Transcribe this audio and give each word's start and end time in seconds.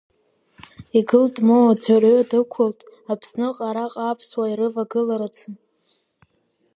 Игылт-моу, 0.97 1.65
аӡәырҩы 1.71 2.21
дәықәлт 2.29 2.79
Аԥсныҟа 3.11 3.65
араҟа 3.69 4.03
аԥсуаа 4.05 4.51
ирывагыларацы. 4.51 5.49